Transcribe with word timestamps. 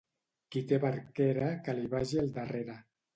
Qui 0.53 0.61
té 0.71 0.79
barquera, 0.85 1.49
que 1.67 1.75
li 1.81 1.91
vagi 1.91 2.19
al 2.23 2.33
darrere. 2.39 2.79